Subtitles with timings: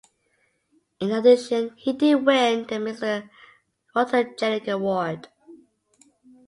[0.99, 3.29] In addition he did win the Mister
[3.95, 5.27] Photogenic award.